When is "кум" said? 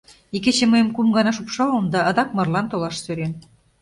0.95-1.07